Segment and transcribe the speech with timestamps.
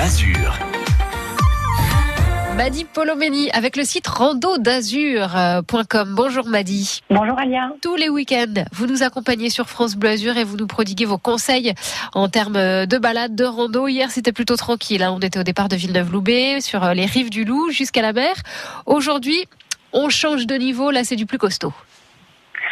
[0.00, 0.58] Azur.
[2.56, 6.14] Madi Polomeni avec le site rando-d'azur.com.
[6.14, 7.02] Bonjour Madi.
[7.10, 7.70] Bonjour Alia.
[7.82, 11.18] Tous les week-ends, vous nous accompagnez sur France Bleu Azur et vous nous prodiguez vos
[11.18, 11.74] conseils
[12.14, 13.88] en termes de balade, de rando.
[13.88, 15.02] Hier, c'était plutôt tranquille.
[15.02, 15.12] Hein.
[15.14, 18.34] On était au départ de Villeneuve-Loubet, sur les rives du Loup jusqu'à la mer.
[18.86, 19.44] Aujourd'hui,
[19.92, 20.90] on change de niveau.
[20.90, 21.74] Là, c'est du plus costaud.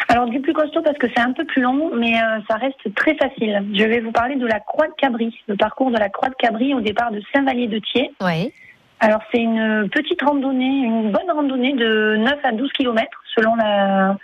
[0.09, 2.95] Alors du plus costaud parce que c'est un peu plus long, mais euh, ça reste
[2.95, 3.63] très facile.
[3.75, 6.35] Je vais vous parler de la Croix de Cabri, le parcours de la Croix de
[6.35, 8.13] Cabri au départ de Saint-Vallier-de-Thiers.
[8.23, 8.53] Ouais.
[9.01, 14.17] Alors c'est une petite randonnée, une bonne randonnée de 9 à 12 km selon la,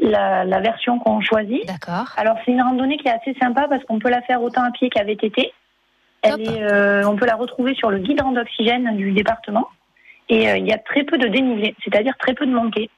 [0.00, 1.66] la, la version qu'on choisit.
[1.66, 2.12] D'accord.
[2.16, 4.70] Alors c'est une randonnée qui est assez sympa parce qu'on peut la faire autant à
[4.70, 5.52] pied qu'à VTT.
[6.22, 9.68] Elle est, euh, on peut la retrouver sur le guide d'oxygène du département.
[10.28, 12.90] Et euh, il y a très peu de dénivelé, c'est-à-dire très peu de montée.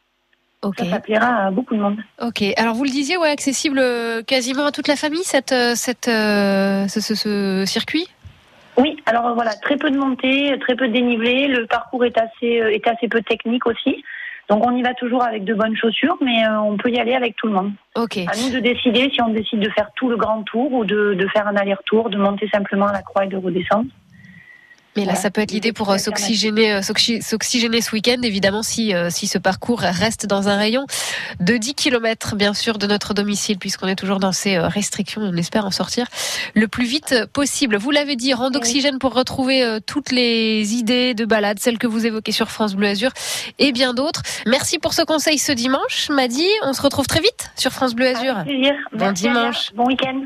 [0.77, 1.99] Ça, ça plaira à beaucoup de monde.
[2.21, 2.43] Ok.
[2.57, 6.09] Alors vous le disiez, ouais, accessible euh, quasiment à toute la famille cette, euh, cette,
[6.09, 8.09] euh, ce, ce, ce circuit?
[8.77, 11.47] Oui, alors voilà, très peu de montée, très peu de dénivelé.
[11.47, 14.03] Le parcours est assez, est assez peu technique aussi.
[14.49, 17.37] Donc on y va toujours avec de bonnes chaussures, mais on peut y aller avec
[17.37, 17.73] tout le monde.
[17.95, 18.17] Ok.
[18.17, 21.15] À nous de décider si on décide de faire tout le grand tour ou de,
[21.15, 23.87] de faire un aller-retour, de monter simplement à la croix et de redescendre.
[24.99, 25.21] Mais là, Voilà.
[25.21, 29.11] ça peut être l'idée pour euh, s'oxygéner, euh, s'oxy- s'oxygéner ce week-end, évidemment, si, euh,
[29.11, 30.87] si ce parcours reste dans un rayon
[31.41, 35.21] de 10 km, bien sûr, de notre domicile, puisqu'on est toujours dans ces restrictions.
[35.23, 36.07] On espère en sortir
[36.55, 37.77] le plus vite possible.
[37.77, 42.07] Vous l'avez dit, rang d'oxygène pour retrouver toutes les idées de balade, celles que vous
[42.07, 43.11] évoquez sur France Bleu Azur
[43.59, 44.23] et bien d'autres.
[44.47, 46.47] Merci pour ce conseil ce dimanche, Madi.
[46.65, 48.35] On se retrouve très vite sur France Bleu Azur.
[48.45, 49.71] Bon Merci, dimanche.
[49.75, 50.23] Bon week-end.